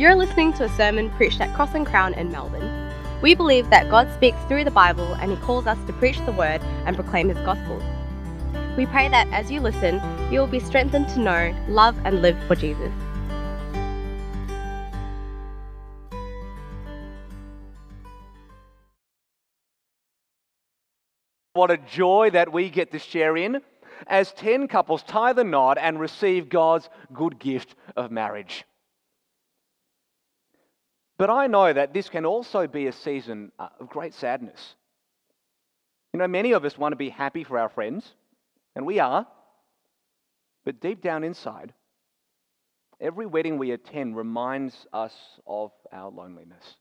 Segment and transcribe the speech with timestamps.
[0.00, 2.90] You're listening to a sermon preached at Cross and Crown in Melbourne.
[3.20, 6.32] We believe that God speaks through the Bible and He calls us to preach the
[6.32, 7.76] word and proclaim His gospel.
[8.78, 10.00] We pray that as you listen,
[10.32, 12.90] you will be strengthened to know, love, and live for Jesus.
[21.52, 23.60] What a joy that we get to share in
[24.06, 28.64] as 10 couples tie the knot and receive God's good gift of marriage.
[31.20, 34.74] But I know that this can also be a season uh, of great sadness.
[36.14, 38.14] You know, many of us want to be happy for our friends,
[38.74, 39.26] and we are.
[40.64, 41.74] But deep down inside,
[43.02, 45.12] every wedding we attend reminds us
[45.46, 46.76] of our loneliness.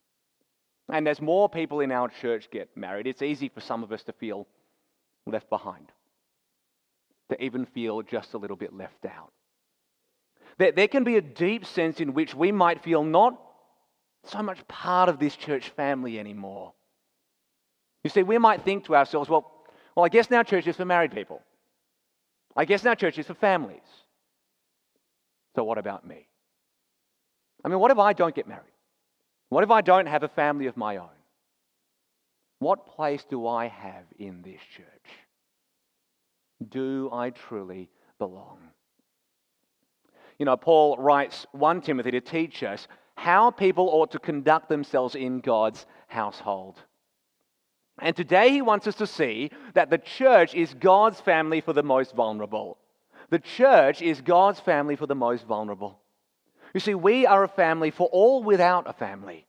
[0.87, 4.03] And as more people in our church get married, it's easy for some of us
[4.03, 4.47] to feel
[5.27, 5.91] left behind,
[7.29, 9.33] to even feel just a little bit left out.
[10.57, 13.37] There, there can be a deep sense in which we might feel not
[14.29, 16.73] so much part of this church family anymore.
[18.03, 19.51] You see, we might think to ourselves, well,
[19.95, 21.41] well, I guess now church is for married people.
[22.55, 23.81] I guess now church is for families.
[25.55, 26.27] So what about me?
[27.63, 28.63] I mean, what if I don't get married?
[29.49, 31.09] What if I don't have a family of my own?
[32.59, 34.85] What place do I have in this church?
[36.69, 38.59] Do I truly belong?
[40.37, 42.87] You know, Paul writes 1 Timothy to teach us
[43.19, 46.81] how people ought to conduct themselves in God's household.
[48.01, 51.83] And today he wants us to see that the church is God's family for the
[51.83, 52.77] most vulnerable.
[53.29, 55.99] The church is God's family for the most vulnerable.
[56.73, 59.45] You see, we are a family for all without a family.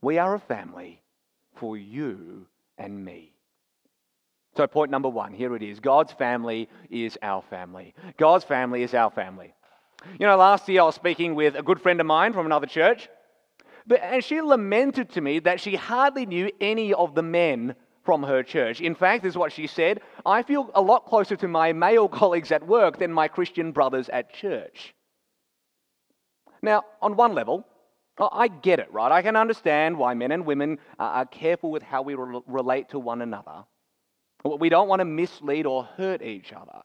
[0.00, 1.02] We are a family
[1.54, 3.32] for you and me.
[4.56, 7.94] So, point number one here it is God's family is our family.
[8.16, 9.54] God's family is our family.
[10.18, 12.66] You know, last year I was speaking with a good friend of mine from another
[12.66, 13.08] church,
[13.86, 18.22] but, and she lamented to me that she hardly knew any of the men from
[18.22, 18.80] her church.
[18.80, 22.08] In fact, this is what she said I feel a lot closer to my male
[22.20, 24.94] colleagues at work than my Christian brothers at church.
[26.62, 27.66] Now, on one level,
[28.18, 29.10] I get it, right?
[29.10, 33.22] I can understand why men and women are careful with how we relate to one
[33.22, 33.64] another.
[34.44, 36.82] We don't want to mislead or hurt each other.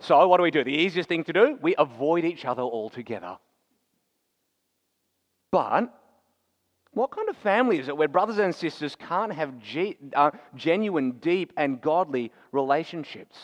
[0.00, 0.64] So, what do we do?
[0.64, 1.58] The easiest thing to do?
[1.60, 3.36] We avoid each other altogether.
[5.52, 5.94] But,
[6.92, 11.12] what kind of family is it where brothers and sisters can't have ge- uh, genuine,
[11.12, 13.36] deep, and godly relationships?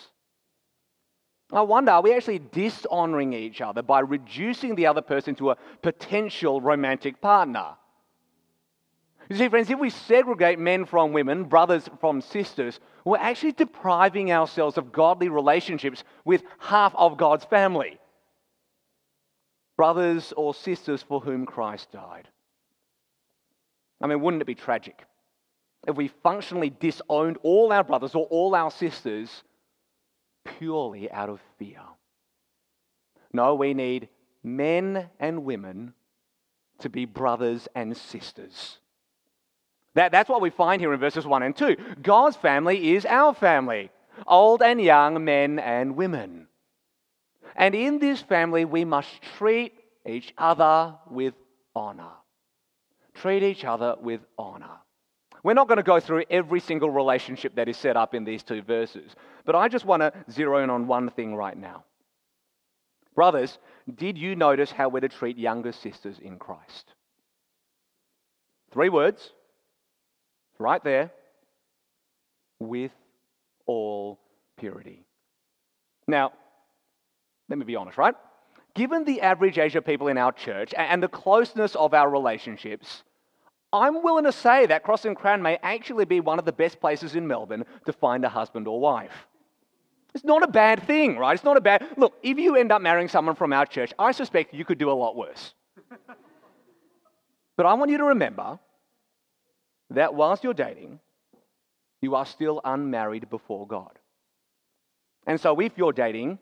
[1.53, 5.57] I wonder, are we actually dishonoring each other by reducing the other person to a
[5.83, 7.77] potential romantic partner?
[9.29, 14.31] You see, friends, if we segregate men from women, brothers from sisters, we're actually depriving
[14.31, 17.99] ourselves of godly relationships with half of God's family
[19.77, 22.29] brothers or sisters for whom Christ died.
[24.01, 25.05] I mean, wouldn't it be tragic
[25.87, 29.43] if we functionally disowned all our brothers or all our sisters
[30.45, 31.81] purely out of fear?
[33.33, 34.09] No, we need
[34.43, 35.93] men and women
[36.79, 38.79] to be brothers and sisters.
[39.97, 41.77] That, that's what we find here in verses 1 and 2.
[42.03, 43.91] God's family is our family,
[44.27, 46.49] old and young, men and women.
[47.57, 49.09] And in this family, we must
[49.39, 49.73] treat
[50.05, 51.33] each other with
[51.75, 52.13] honor.
[53.15, 54.77] Treat each other with honor.
[55.43, 58.43] We're not going to go through every single relationship that is set up in these
[58.43, 59.13] two verses,
[59.47, 61.85] but I just want to zero in on one thing right now.
[63.15, 63.59] Brothers,
[63.95, 66.93] did you notice how we're to treat younger sisters in Christ?
[68.73, 69.33] Three words
[70.59, 71.11] right there,
[72.59, 72.93] with
[73.67, 74.19] all
[74.57, 75.05] purity.
[76.09, 76.33] Now,
[77.49, 78.15] let me be honest, right?
[78.75, 83.03] Given the average age of people in our church and the closeness of our relationships,
[83.73, 86.81] I'm willing to say that Cross and Crown may actually be one of the best
[86.81, 89.27] places in Melbourne to find a husband or wife.
[90.15, 91.35] It's not a bad thing, right?
[91.35, 91.87] It's not a bad.
[91.97, 94.91] Look, if you end up marrying someone from our church, I suspect you could do
[94.91, 95.53] a lot worse.
[97.57, 98.59] but I want you to remember
[99.91, 101.01] that whilst you're dating,
[102.01, 103.99] you are still unmarried before God.
[105.27, 106.39] And so if you're dating,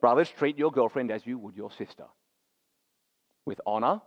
[0.00, 2.04] brothers, treat your girlfriend as you would your sister
[3.46, 4.02] with honor,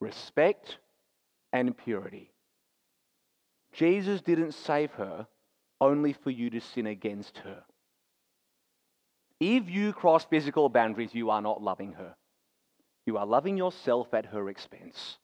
[0.00, 0.78] respect,
[1.52, 2.30] and purity.
[3.72, 5.26] Jesus didn't save her
[5.80, 7.64] only for you to sin against her.
[9.40, 12.14] If you cross physical boundaries, you are not loving her.
[13.06, 15.16] You are loving yourself at her expense.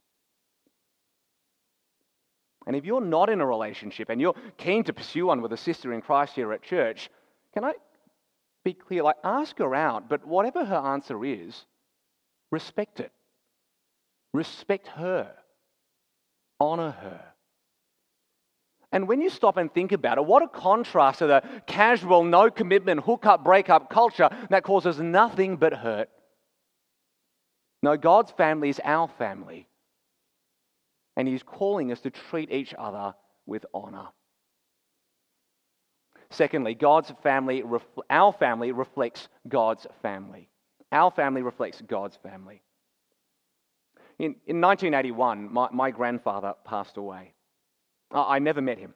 [2.66, 5.56] And if you're not in a relationship and you're keen to pursue one with a
[5.56, 7.10] sister in Christ here at church,
[7.54, 7.74] can I
[8.64, 9.04] be clear?
[9.04, 11.64] Like, ask her out, but whatever her answer is,
[12.50, 13.12] respect it.
[14.36, 15.32] respect her,
[16.60, 17.24] honor her.
[18.92, 22.50] And when you stop and think about it, what a contrast to the casual, no
[22.50, 26.08] commitment, hookup, breakup culture that causes nothing but hurt.
[27.82, 29.68] No, God's family is our family.
[31.16, 33.14] And He's calling us to treat each other
[33.46, 34.08] with honor.
[36.30, 37.62] Secondly, God's family,
[38.10, 40.48] our family reflects God's family.
[40.92, 42.62] Our family reflects God's family.
[44.18, 47.34] In, in 1981, my, my grandfather passed away.
[48.10, 48.94] I never met him.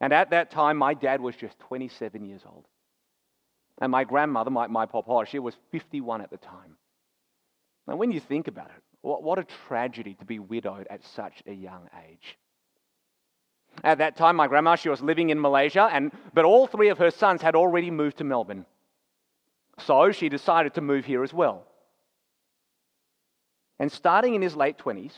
[0.00, 2.66] And at that time, my dad was just 27 years old.
[3.80, 6.76] And my grandmother, my, my papa, she was 51 at the time.
[7.86, 11.42] Now, when you think about it, what, what a tragedy to be widowed at such
[11.46, 12.38] a young age.
[13.82, 16.98] At that time, my grandma, she was living in Malaysia, and, but all three of
[16.98, 18.64] her sons had already moved to Melbourne.
[19.78, 21.66] So she decided to move here as well.
[23.78, 25.12] And starting in his late 20s,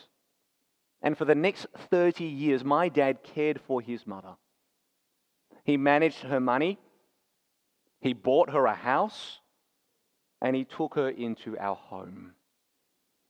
[1.03, 4.35] and for the next 30 years, my dad cared for his mother.
[5.65, 6.79] He managed her money,
[8.01, 9.39] he bought her a house,
[10.41, 12.36] and he took her into our home.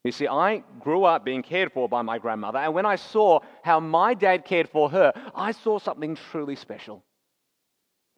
[0.06, 3.40] You see, I grew up being cared for by my grandmother, and when I saw
[3.64, 7.02] how my dad cared for her, I saw something truly special,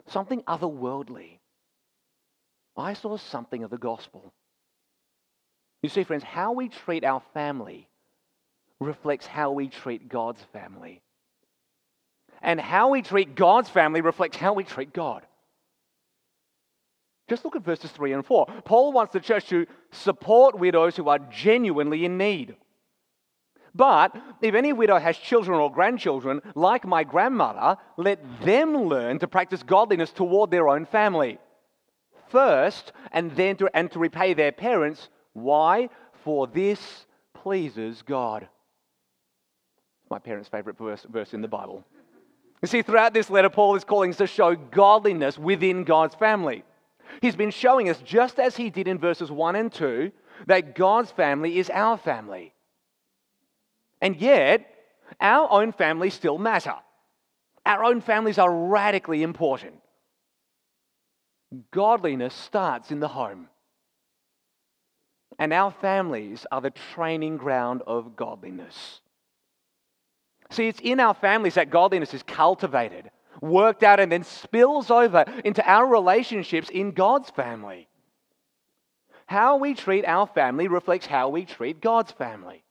[0.06, 1.38] something otherworldly.
[2.76, 4.35] I saw something of the gospel.
[5.82, 7.88] You see, friends, how we treat our family
[8.81, 11.00] reflects how we treat God's family.
[12.43, 15.25] And how we treat God's family reflects how we treat God.
[17.29, 18.47] Just look at verses 3 and 4.
[18.65, 22.57] Paul wants the church to support widows who are genuinely in need.
[23.75, 29.29] But if any widow has children or grandchildren, like my grandmother, let them learn to
[29.29, 31.39] practice godliness toward their own family.
[32.29, 35.09] First, and then to, and to repay their parents.
[35.35, 35.91] Why?
[36.25, 38.49] For this pleases God
[40.11, 41.85] my parents' favorite verse, verse in the Bible.
[42.63, 46.65] You see, throughout this letter, Paul is calling us to show godliness within God's family.
[47.20, 50.12] He's been showing us, just as he did in verses 1 and 2,
[50.47, 52.55] that God's family is our family.
[54.00, 54.67] And yet,
[55.20, 56.75] our own families still matter.
[57.67, 59.75] Our own families are radically important.
[61.70, 63.49] Godliness starts in the home.
[65.38, 69.00] And our families are the training ground of godliness.
[70.50, 75.25] See, it's in our families that godliness is cultivated, worked out, and then spills over
[75.44, 77.88] into our relationships in God's family.
[79.26, 82.64] How we treat our family reflects how we treat God's family.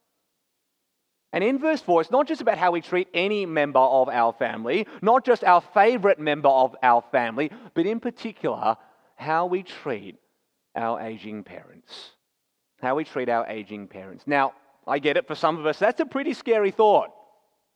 [1.33, 4.33] And in verse 4, it's not just about how we treat any member of our
[4.33, 8.77] family, not just our favorite member of our family, but in particular,
[9.15, 10.15] how we treat
[10.75, 12.11] our aging parents.
[12.81, 14.23] How we treat our aging parents.
[14.25, 14.53] Now,
[14.87, 17.09] I get it, for some of us, that's a pretty scary thought.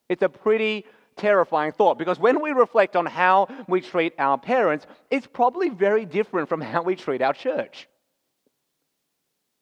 [0.07, 0.85] It's a pretty
[1.17, 6.05] terrifying thought because when we reflect on how we treat our parents, it's probably very
[6.05, 7.87] different from how we treat our church.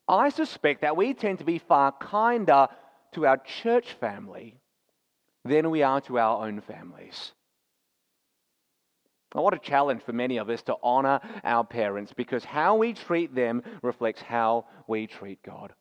[0.07, 2.67] I suspect that we tend to be far kinder
[3.13, 4.55] to our church family
[5.45, 7.33] than we are to our own families.
[9.33, 13.35] what a challenge for many of us to honor our parents because how we treat
[13.35, 15.73] them reflects how we treat God.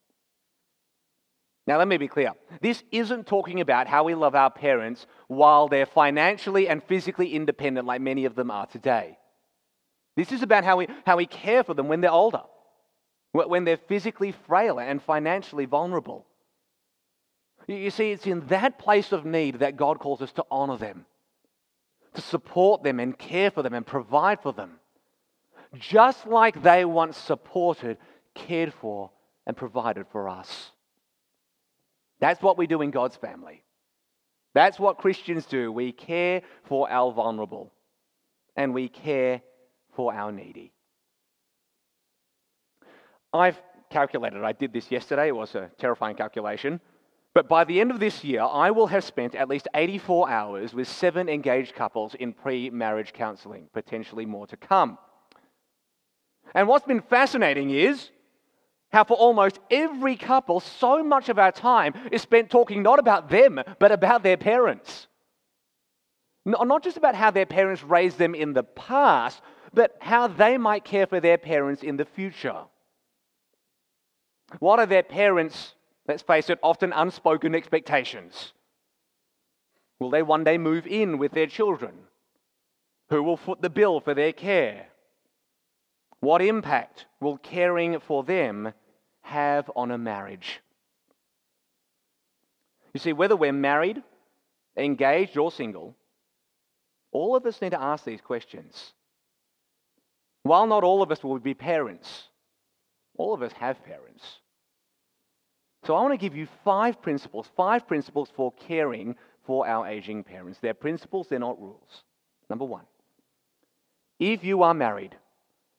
[1.68, 2.32] Now, let me be clear.
[2.62, 7.86] This isn't talking about how we love our parents while they're financially and physically independent,
[7.86, 9.18] like many of them are today.
[10.16, 12.40] This is about how we, how we care for them when they're older,
[13.32, 16.24] when they're physically frail and financially vulnerable.
[17.66, 21.04] You see, it's in that place of need that God calls us to honor them,
[22.14, 24.80] to support them and care for them and provide for them,
[25.78, 27.98] just like they once supported,
[28.34, 29.10] cared for,
[29.46, 30.72] and provided for us.
[32.20, 33.62] That's what we do in God's family.
[34.54, 35.70] That's what Christians do.
[35.70, 37.72] We care for our vulnerable
[38.56, 39.40] and we care
[39.94, 40.72] for our needy.
[43.32, 43.60] I've
[43.90, 46.80] calculated, I did this yesterday, it was a terrifying calculation.
[47.34, 50.74] But by the end of this year, I will have spent at least 84 hours
[50.74, 54.98] with seven engaged couples in pre marriage counseling, potentially more to come.
[56.54, 58.10] And what's been fascinating is
[58.90, 63.28] how, for almost every couple, so much of our time is spent talking not about
[63.28, 65.06] them, but about their parents.
[66.46, 69.42] Not just about how their parents raised them in the past,
[69.74, 72.62] but how they might care for their parents in the future.
[74.58, 75.74] What are their parents,
[76.06, 78.54] let's face it, often unspoken expectations?
[80.00, 81.92] Will they one day move in with their children?
[83.10, 84.86] Who will foot the bill for their care?
[86.20, 88.72] What impact will caring for them
[89.22, 90.60] have on a marriage?
[92.92, 94.02] You see, whether we're married,
[94.76, 95.94] engaged, or single,
[97.12, 98.92] all of us need to ask these questions.
[100.42, 102.24] While not all of us will be parents,
[103.16, 104.24] all of us have parents.
[105.84, 109.14] So I want to give you five principles, five principles for caring
[109.46, 110.58] for our aging parents.
[110.60, 112.02] They're principles, they're not rules.
[112.50, 112.84] Number one,
[114.18, 115.14] if you are married,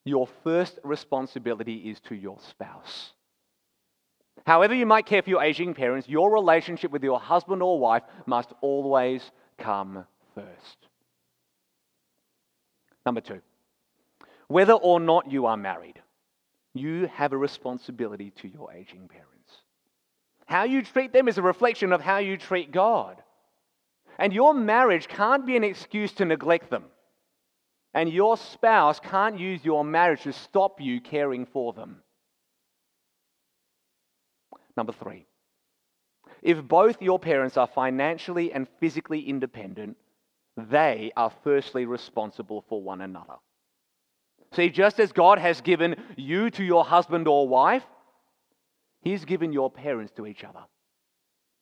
[0.10, 3.13] your first responsibility is to your spouse.
[4.46, 8.04] However, you might care for your aging parents, your relationship with your husband or wife
[8.25, 9.22] must always
[9.58, 10.78] come first.
[13.06, 13.42] Number two,
[14.48, 16.01] whether or not you are married,
[16.74, 19.30] you have a responsibility to your aging parents.
[20.46, 23.22] How you treat them is a reflection of how you treat God.
[24.18, 26.86] And your marriage can't be an excuse to neglect them.
[27.93, 32.03] And your spouse can't use your marriage to stop you caring for them.
[34.77, 35.25] Number three,
[36.41, 39.98] if both your parents are financially and physically independent,
[40.55, 43.36] they are firstly responsible for one another.
[44.53, 47.84] See, just as God has given you to your husband or wife,
[49.01, 50.62] He's given your parents to each other.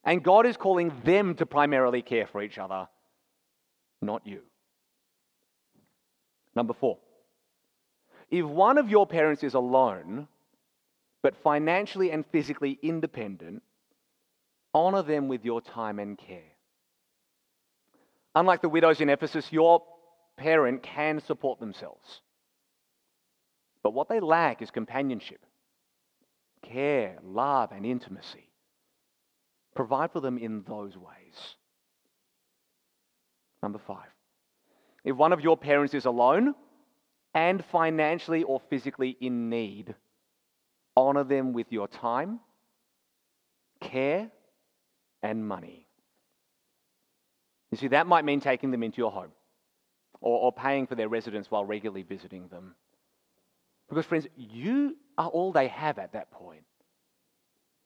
[0.03, 2.87] And God is calling them to primarily care for each other,
[4.01, 4.41] not you.
[6.57, 6.97] Number four,
[8.31, 10.27] if one of your parents is alone,
[11.21, 13.61] but financially and physically independent,
[14.73, 16.55] honor them with your time and care.
[18.33, 19.83] Unlike the widows in Ephesus, your
[20.35, 22.21] parent can support themselves.
[23.83, 25.45] But what they lack is companionship,
[26.63, 28.49] care, love, and intimacy.
[29.75, 31.55] Provide for them in those ways.
[33.61, 34.09] Number five,
[35.07, 36.53] if one of your parents is alone
[37.33, 39.95] and financially or physically in need,
[40.97, 42.41] honor them with your time,
[43.79, 44.29] care,
[45.23, 45.87] and money.
[47.71, 49.31] You see, that might mean taking them into your home
[50.19, 52.75] or, or paying for their residence while regularly visiting them.
[53.87, 56.65] Because, friends, you are all they have at that point.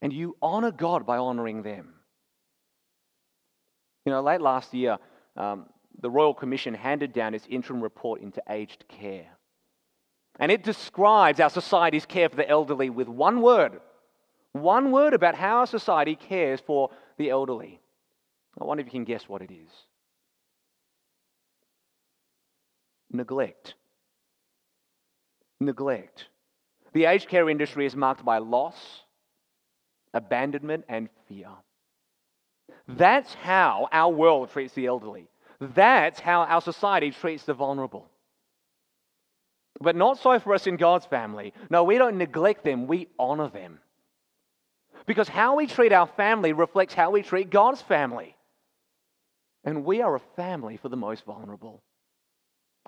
[0.01, 1.93] And you honor God by honoring them.
[4.07, 4.97] You know, late last year,
[5.37, 5.67] um,
[5.99, 9.27] the Royal Commission handed down its interim report into aged care.
[10.39, 13.81] And it describes our society's care for the elderly with one word.
[14.53, 17.79] One word about how our society cares for the elderly.
[18.59, 19.69] I wonder if you can guess what it is
[23.13, 23.75] neglect
[25.61, 26.25] neglect.
[26.93, 29.03] The aged care industry is marked by loss,
[30.13, 31.49] abandonment, and fear.
[32.87, 35.29] That's how our world treats the elderly.
[35.61, 38.09] That's how our society treats the vulnerable.
[39.79, 41.53] But not so for us in God's family.
[41.69, 43.79] No, we don't neglect them, we honor them.
[45.05, 48.35] Because how we treat our family reflects how we treat God's family.
[49.63, 51.83] And we are a family for the most vulnerable.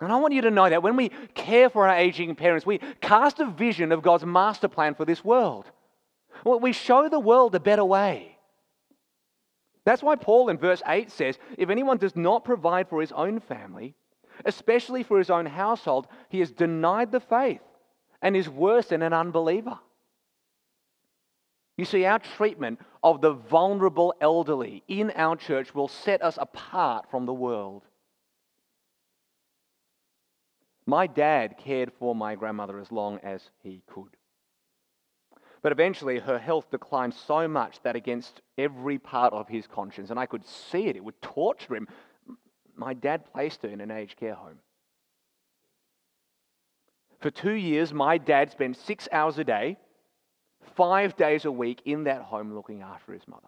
[0.01, 2.79] And I want you to know that when we care for our aging parents, we
[3.01, 5.65] cast a vision of God's master plan for this world.
[6.43, 8.32] We show the world a better way.
[9.85, 13.39] That's why Paul in verse 8 says if anyone does not provide for his own
[13.39, 13.95] family,
[14.45, 17.61] especially for his own household, he has denied the faith
[18.21, 19.79] and is worse than an unbeliever.
[21.77, 27.09] You see, our treatment of the vulnerable elderly in our church will set us apart
[27.09, 27.83] from the world.
[30.85, 34.15] My dad cared for my grandmother as long as he could.
[35.63, 40.19] But eventually, her health declined so much that against every part of his conscience, and
[40.19, 41.87] I could see it, it would torture him,
[42.75, 44.59] my dad placed her in an aged care home.
[47.21, 49.77] For two years, my dad spent six hours a day,
[50.75, 53.47] five days a week in that home looking after his mother.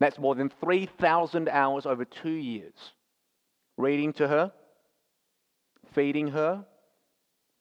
[0.00, 2.74] That's more than 3,000 hours over two years.
[3.76, 4.52] Reading to her,
[5.92, 6.64] feeding her,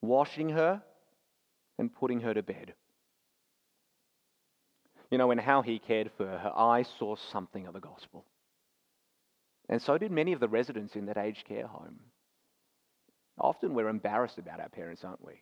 [0.02, 0.82] washing her,
[1.78, 2.74] and putting her to bed.
[5.12, 8.26] You know, in how he cared for her, eyes saw something of the gospel.
[9.68, 12.00] And so did many of the residents in that aged care home.
[13.40, 15.42] Often we're embarrassed about our parents, aren't we?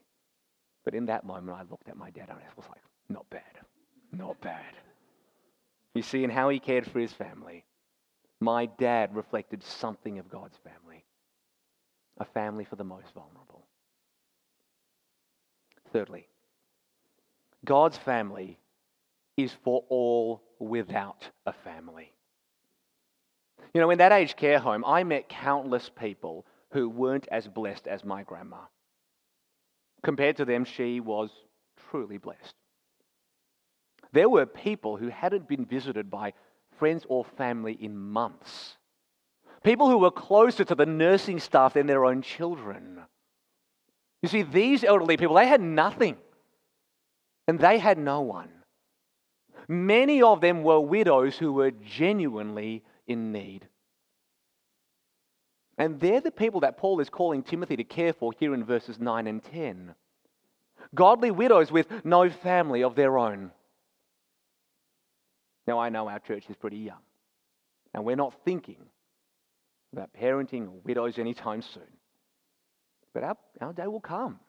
[0.86, 3.42] But in that moment, I looked at my dad and I was like, not bad,
[4.12, 4.74] not bad.
[5.96, 7.66] You see, in how he cared for his family,
[8.40, 11.04] my dad reflected something of God's family
[12.20, 13.66] a family for the most vulnerable.
[15.94, 16.28] Thirdly,
[17.64, 18.58] God's family
[19.38, 22.12] is for all without a family.
[23.74, 27.88] You know, in that aged care home, I met countless people who weren't as blessed
[27.88, 28.58] as my grandma.
[30.04, 31.30] Compared to them, she was
[31.90, 32.56] truly blessed.
[34.14, 36.34] There were people who hadn't been visited by
[36.80, 38.78] friends or family in months.
[39.64, 43.02] People who were closer to the nursing staff than their own children.
[44.22, 46.18] You see, these elderly people, they had nothing.
[47.48, 48.50] And they had no one.
[49.68, 53.68] Many of them were widows who were genuinely in need.
[55.78, 59.00] And they're the people that Paul is calling Timothy to care for here in verses
[59.00, 59.94] 9 and 10.
[60.96, 63.52] Godly widows with no family of their own.
[65.68, 67.02] Now, I know our church is pretty young,
[67.94, 68.86] and we're not thinking
[69.92, 71.84] about parenting widows anytime soon.
[73.14, 74.40] But our, our day will come.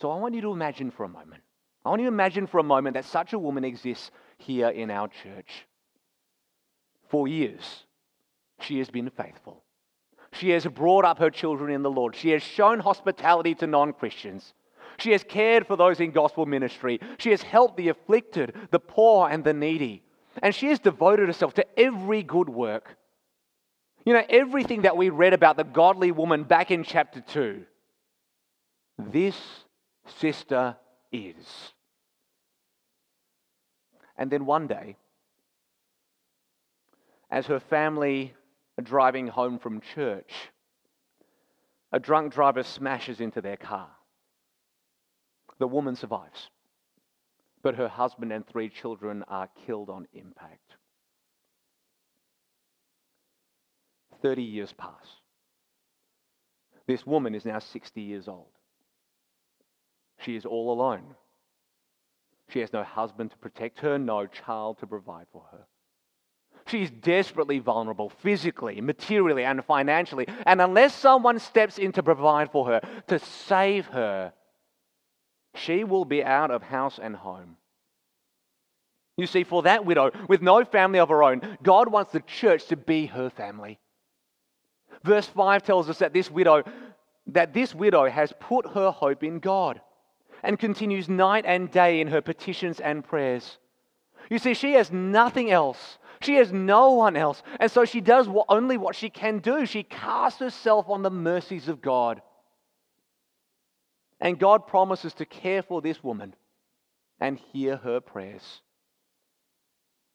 [0.00, 1.42] So I want you to imagine for a moment.
[1.84, 4.90] I want you to imagine for a moment that such a woman exists here in
[4.90, 5.66] our church.
[7.08, 7.84] For years,
[8.60, 9.62] she has been faithful.
[10.32, 12.16] She has brought up her children in the Lord.
[12.16, 14.54] She has shown hospitality to non Christians.
[14.98, 17.00] She has cared for those in gospel ministry.
[17.18, 20.02] She has helped the afflicted, the poor, and the needy.
[20.42, 22.96] And she has devoted herself to every good work.
[24.06, 27.64] You know, everything that we read about the godly woman back in chapter 2.
[28.98, 29.36] This
[30.18, 30.76] sister
[31.10, 31.71] is.
[34.16, 34.96] And then one day,
[37.30, 38.34] as her family
[38.78, 40.32] are driving home from church,
[41.92, 43.88] a drunk driver smashes into their car.
[45.58, 46.50] The woman survives,
[47.62, 50.76] but her husband and three children are killed on impact.
[54.22, 55.06] 30 years pass.
[56.86, 58.52] This woman is now 60 years old.
[60.18, 61.14] She is all alone.
[62.52, 65.66] She has no husband to protect her, no child to provide for her.
[66.66, 70.26] She is desperately vulnerable physically, materially, and financially.
[70.46, 74.32] And unless someone steps in to provide for her, to save her,
[75.54, 77.56] she will be out of house and home.
[79.16, 82.66] You see, for that widow with no family of her own, God wants the church
[82.66, 83.78] to be her family.
[85.04, 86.64] Verse 5 tells us that this widow
[87.28, 89.80] that this widow has put her hope in God
[90.42, 93.58] and continues night and day in her petitions and prayers.
[94.30, 95.98] You see, she has nothing else.
[96.20, 97.42] She has no one else.
[97.60, 99.66] And so she does only what she can do.
[99.66, 102.22] She casts herself on the mercies of God.
[104.20, 106.34] And God promises to care for this woman
[107.20, 108.62] and hear her prayers.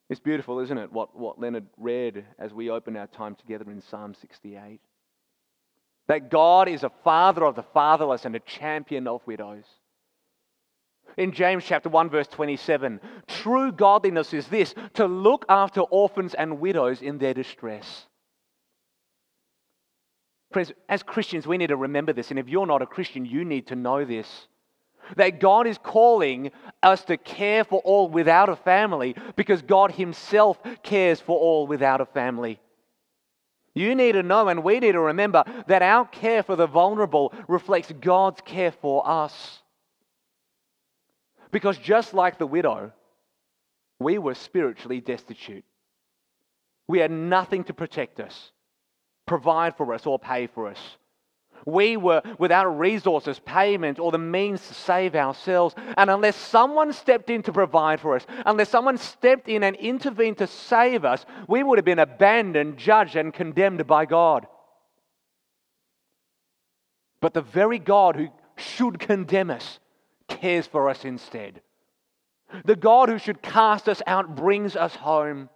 [0.08, 3.82] It's beautiful, isn't it, what, what Leonard read as we open our time together in
[3.82, 4.80] Psalm 68?
[6.06, 9.64] That God is a father of the fatherless and a champion of widows.
[11.18, 16.60] In James chapter 1 verse 27, true godliness is this, to look after orphans and
[16.60, 18.06] widows in their distress.
[20.52, 22.30] Friends, as Christians, we need to remember this.
[22.30, 24.46] And if you're not a Christian, you need to know this.
[25.16, 26.52] That God is calling
[26.84, 32.00] us to care for all without a family because God Himself cares for all without
[32.00, 32.60] a family.
[33.74, 37.34] You need to know, and we need to remember, that our care for the vulnerable
[37.48, 39.62] reflects God's care for us.
[41.50, 42.92] Because just like the widow,
[44.00, 45.64] we were spiritually destitute.
[46.86, 48.52] We had nothing to protect us,
[49.26, 50.78] provide for us, or pay for us.
[51.66, 55.74] We were without resources, payment, or the means to save ourselves.
[55.96, 60.38] And unless someone stepped in to provide for us, unless someone stepped in and intervened
[60.38, 64.46] to save us, we would have been abandoned, judged, and condemned by God.
[67.20, 69.80] But the very God who should condemn us
[70.40, 71.60] cares for us instead.
[72.64, 75.50] The God who should cast us out brings us home.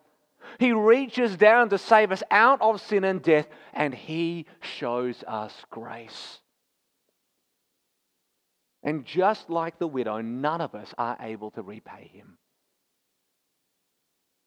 [0.59, 5.55] He reaches down to save us out of sin and death, and He shows us
[5.71, 6.41] grace.
[8.83, 12.37] And just like the widow, none of us are able to repay Him.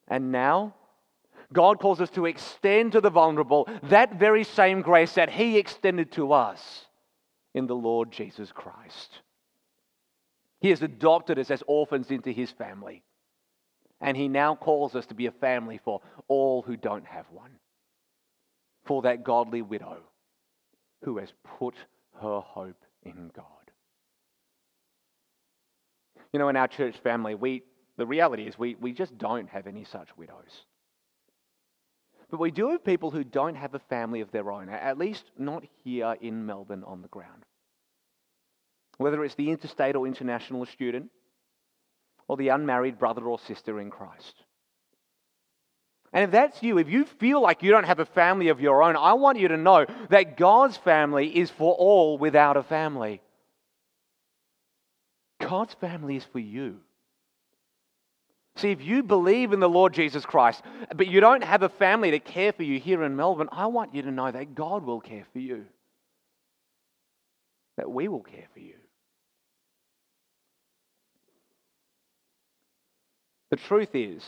[0.08, 0.76] And now,
[1.54, 6.12] God calls us to extend to the vulnerable that very same grace that He extended
[6.14, 6.86] to us
[7.54, 9.22] in the Lord Jesus Christ.
[10.66, 13.04] He has adopted us as orphans into his family.
[14.02, 17.52] And he now calls us to be a family for all who don't have one.
[18.84, 19.98] For that godly widow
[21.04, 21.76] who has put
[22.20, 23.46] her hope in God.
[26.34, 27.62] You know, in our church family, we,
[27.98, 30.66] the reality is we, we just don't have any such widows.
[32.32, 35.26] But we do have people who don't have a family of their own, at least
[35.38, 37.46] not here in Melbourne on the ground
[38.98, 41.10] whether it's the interstate or international student,
[42.28, 44.34] or the unmarried brother or sister in Christ.
[46.12, 48.82] And if that's you, if you feel like you don't have a family of your
[48.82, 53.22] own, I want you to know that God's family is for all without a family.
[55.42, 56.78] God's family is for you.
[58.56, 60.62] See, if you believe in the Lord Jesus Christ,
[60.96, 63.94] but you don't have a family to care for you here in Melbourne, I want
[63.94, 65.66] you to know that God will care for you,
[67.76, 68.76] that we will care for you.
[73.56, 74.22] The truth is,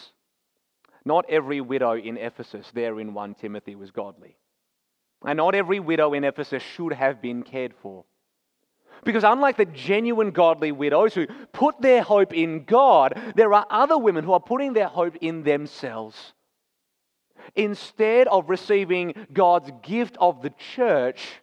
[1.03, 4.37] not every widow in Ephesus, there in 1 Timothy, was godly.
[5.25, 8.05] And not every widow in Ephesus should have been cared for.
[9.03, 13.97] Because unlike the genuine godly widows who put their hope in God, there are other
[13.97, 16.31] women who are putting their hope in themselves.
[17.53, 21.41] Instead of receiving God's gift of the church,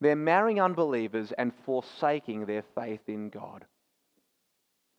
[0.00, 3.66] they're marrying unbelievers and forsaking their faith in God.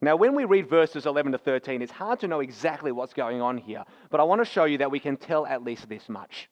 [0.04, 3.42] Now, when we read verses 11 to 13, it's hard to know exactly what's going
[3.42, 6.10] on here, but I want to show you that we can tell at least this
[6.10, 6.50] much.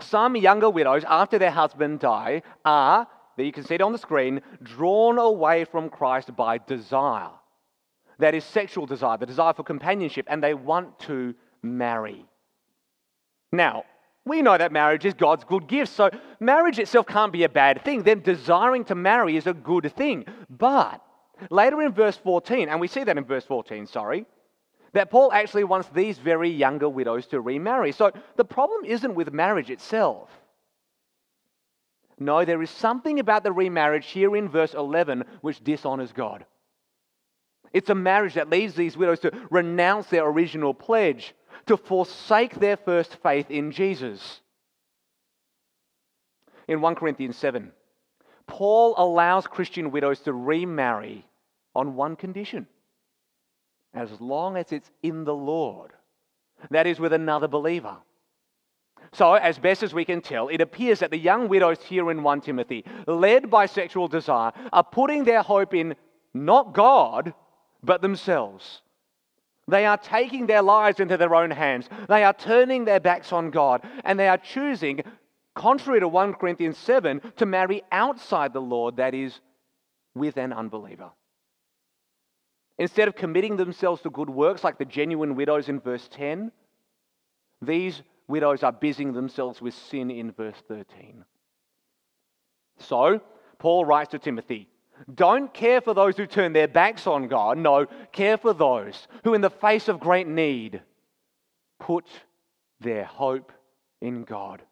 [0.00, 3.98] Some younger widows, after their husband die, are, that you can see it on the
[3.98, 7.28] screen, drawn away from Christ by desire.
[8.18, 12.24] That is sexual desire, the desire for companionship, and they want to marry.
[13.52, 13.84] Now,
[14.24, 17.84] we know that marriage is God's good gift, so marriage itself can't be a bad
[17.84, 18.04] thing.
[18.04, 20.24] Them desiring to marry is a good thing.
[20.48, 21.02] But
[21.50, 24.26] later in verse 14, and we see that in verse 14, sorry,
[24.92, 27.92] that Paul actually wants these very younger widows to remarry.
[27.92, 30.30] So the problem isn't with marriage itself.
[32.18, 36.46] No, there is something about the remarriage here in verse 11 which dishonors God.
[37.72, 41.34] It's a marriage that leads these widows to renounce their original pledge,
[41.66, 44.40] to forsake their first faith in Jesus.
[46.68, 47.70] In 1 Corinthians 7,
[48.46, 51.26] Paul allows Christian widows to remarry
[51.74, 52.66] on one condition
[53.94, 55.92] as long as it's in the Lord.
[56.70, 57.96] That is, with another believer.
[59.12, 62.22] So, as best as we can tell, it appears that the young widows here in
[62.22, 65.96] 1 Timothy, led by sexual desire, are putting their hope in
[66.34, 67.32] not God,
[67.82, 68.82] but themselves.
[69.68, 71.88] They are taking their lives into their own hands.
[72.08, 75.02] They are turning their backs on God, and they are choosing,
[75.56, 79.40] contrary to 1 Corinthians 7, to marry outside the Lord, that is,
[80.14, 81.10] with an unbeliever.
[82.78, 86.52] Instead of committing themselves to good works like the genuine widows in verse 10,
[87.62, 91.24] these widows are busying themselves with sin in verse 13.
[92.78, 93.20] So,
[93.58, 94.68] Paul writes to Timothy
[95.12, 97.56] Don't care for those who turn their backs on God.
[97.56, 100.82] No, care for those who, in the face of great need,
[101.80, 102.04] put
[102.80, 103.52] their hope
[104.02, 104.62] in God.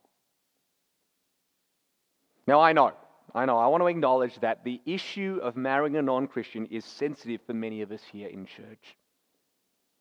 [2.46, 2.92] Now, I know
[3.34, 6.84] I know, I want to acknowledge that the issue of marrying a non Christian is
[6.84, 8.96] sensitive for many of us here in church.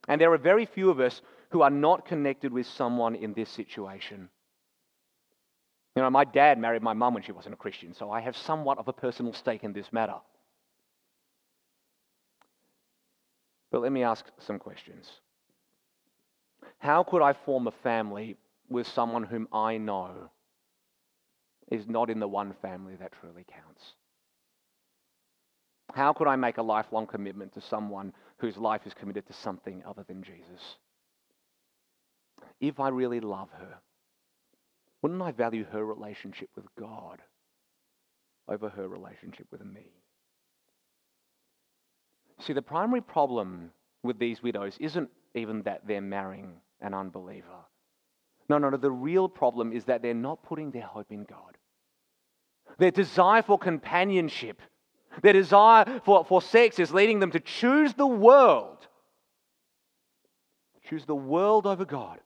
[0.07, 3.49] And there are very few of us who are not connected with someone in this
[3.49, 4.29] situation.
[5.95, 8.35] You know, my dad married my mum when she wasn't a Christian, so I have
[8.35, 10.15] somewhat of a personal stake in this matter.
[13.71, 15.09] But let me ask some questions.
[16.77, 18.37] How could I form a family
[18.69, 20.29] with someone whom I know
[21.71, 23.93] is not in the one family that truly counts.
[25.93, 29.83] How could I make a lifelong commitment to someone whose life is committed to something
[29.85, 30.77] other than Jesus?
[32.59, 33.75] If I really love her,
[35.01, 37.21] wouldn't I value her relationship with God
[38.47, 39.91] over her relationship with me?
[42.39, 43.71] See, the primary problem
[44.01, 47.65] with these widows isn't even that they're marrying an unbeliever.
[48.49, 48.77] No, no, no.
[48.77, 51.57] The real problem is that they're not putting their hope in God.
[52.77, 54.61] Their desire for companionship,
[55.21, 58.87] their desire for, for sex is leading them to choose the world.
[60.89, 62.19] Choose the world over God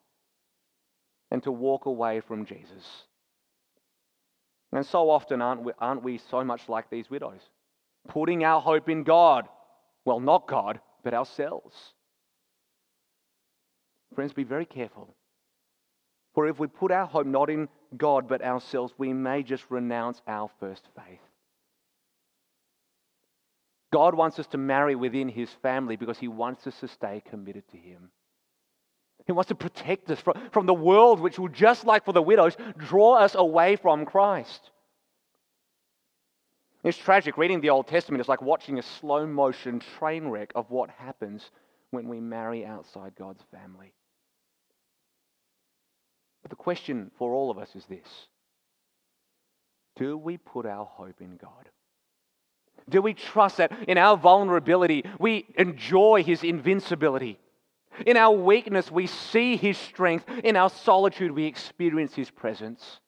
[1.30, 2.86] and to walk away from Jesus.
[4.71, 7.39] And so often, aren't we, aren't we so much like these widows?
[8.08, 9.47] Putting our hope in God.
[10.06, 11.75] Well, not God, but ourselves.
[14.15, 15.13] Friends, be very careful.
[16.38, 20.21] For if we put our hope not in God but ourselves, we may just renounce
[20.28, 21.19] our first faith.
[23.91, 27.67] God wants us to marry within his family because he wants us to stay committed
[27.71, 28.12] to him.
[29.26, 30.21] He wants to protect us
[30.52, 34.69] from, the world, which will, just like for the widows, draw us away from Christ.
[36.84, 37.39] It's tragic.
[37.39, 41.50] Reading the Old Testament is like watching a slow motion train wreck of what happens
[41.89, 43.91] when we marry outside God's family.
[46.47, 48.07] But the question for all of us is this
[49.97, 51.67] Do we put our hope in God?
[52.89, 57.38] Do we trust that in our vulnerability we enjoy His invincibility?
[58.05, 60.23] In our weakness we see His strength.
[60.41, 63.01] In our solitude we experience His presence.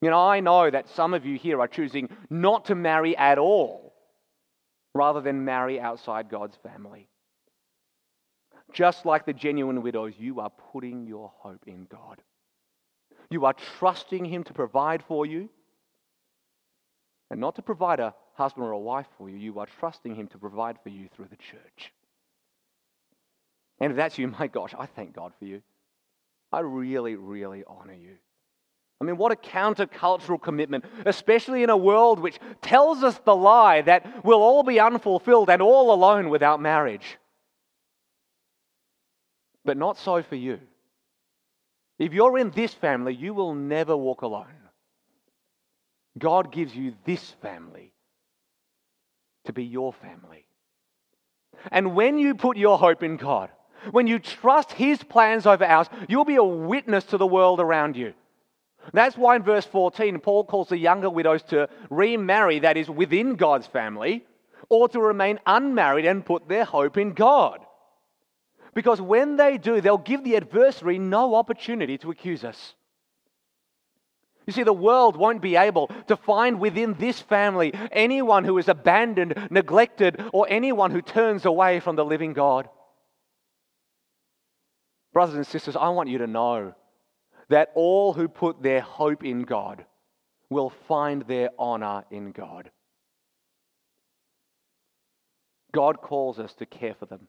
[0.00, 3.38] You know, I know that some of you here are choosing not to marry at
[3.38, 3.92] all.
[4.94, 7.08] rather than marry outside God's family.
[8.74, 12.20] Just like the genuine widows, you are putting your hope in God.
[13.30, 15.48] You are trusting Him to provide for you,
[17.30, 19.36] and not to provide a husband or a wife for you.
[19.36, 21.92] You are trusting Him to provide for you through the church.
[23.78, 25.62] And if that's you, my gosh, I thank God for you.
[26.52, 28.16] I really, really honor you.
[29.00, 33.82] I mean, what a countercultural commitment, especially in a world which tells us the lie
[33.82, 37.18] that we'll all be unfulfilled and all alone without marriage.
[39.64, 40.60] But not so for you.
[41.98, 44.46] If you're in this family, you will never walk alone.
[46.18, 47.92] God gives you this family
[49.44, 50.46] to be your family.
[51.70, 53.50] And when you put your hope in God,
[53.90, 57.96] when you trust His plans over ours, you'll be a witness to the world around
[57.96, 58.14] you.
[58.92, 63.36] That's why in verse 14, Paul calls the younger widows to remarry, that is, within
[63.36, 64.24] God's family,
[64.68, 67.63] or to remain unmarried and put their hope in God.
[68.74, 72.74] Because when they do, they'll give the adversary no opportunity to accuse us.
[74.46, 78.68] You see, the world won't be able to find within this family anyone who is
[78.68, 82.68] abandoned, neglected, or anyone who turns away from the living God.
[85.14, 86.74] Brothers and sisters, I want you to know
[87.48, 89.84] that all who put their hope in God
[90.50, 92.70] will find their honor in God.
[95.72, 97.28] God calls us to care for them,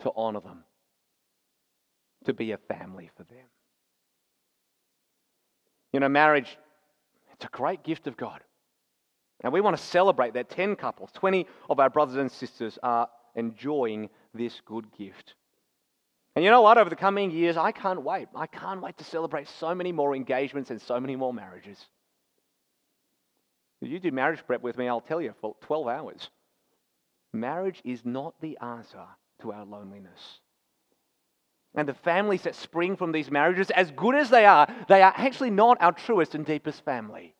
[0.00, 0.64] to honor them,
[2.24, 3.46] to be a family for them.
[5.92, 6.58] You know, marriage,
[7.32, 8.40] it's a great gift of God.
[9.42, 13.08] And we want to celebrate that 10 couples, 20 of our brothers and sisters are
[13.36, 15.34] enjoying this good gift.
[16.34, 16.78] And you know what?
[16.78, 18.28] Over the coming years, I can't wait.
[18.34, 21.78] I can't wait to celebrate so many more engagements and so many more marriages.
[23.80, 26.30] If you do marriage prep with me, I'll tell you for 12 hours.
[27.32, 29.04] Marriage is not the answer
[29.42, 30.40] to our loneliness.
[31.74, 35.14] And the families that spring from these marriages, as good as they are, they are
[35.16, 37.34] actually not our truest and deepest family.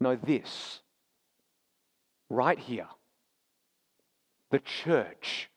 [0.00, 0.80] Know this
[2.28, 2.88] right here
[4.50, 5.50] the church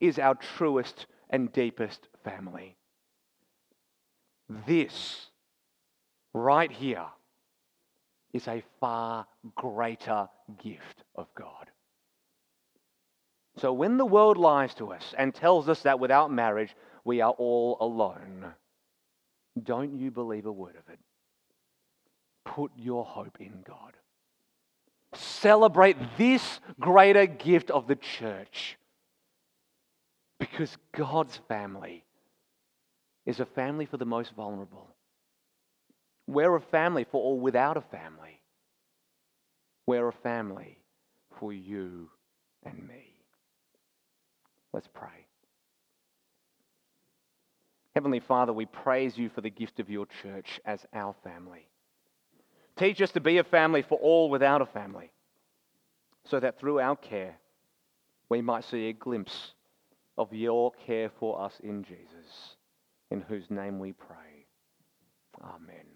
[0.00, 2.76] is our truest and deepest family.
[4.66, 5.26] This
[6.32, 7.06] right here
[8.32, 10.28] is a far greater
[10.62, 11.70] gift of God.
[13.58, 17.32] So when the world lies to us and tells us that without marriage we are
[17.32, 18.52] all alone,
[19.62, 20.98] don't you believe a word of it.
[22.44, 23.92] Put your hope in God.
[25.14, 28.76] Celebrate this greater gift of the church
[30.40, 32.04] because God's family
[33.24, 34.88] is a family for the most vulnerable.
[36.26, 38.40] We're a family for all without a family.
[39.86, 40.78] We're a family
[41.38, 42.10] for you
[42.64, 43.13] and me.
[44.74, 45.28] Let's pray.
[47.94, 51.68] Heavenly Father, we praise you for the gift of your church as our family.
[52.76, 55.12] Teach us to be a family for all without a family,
[56.24, 57.36] so that through our care
[58.28, 59.52] we might see a glimpse
[60.18, 62.56] of your care for us in Jesus,
[63.12, 64.46] in whose name we pray.
[65.40, 65.93] Amen.